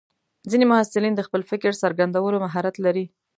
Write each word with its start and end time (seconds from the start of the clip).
ځینې 0.49 0.65
محصلین 0.71 1.13
د 1.15 1.21
خپل 1.27 1.41
فکر 1.51 1.71
څرګندولو 1.83 2.37
مهارت 2.45 2.75
لري. 2.85 3.05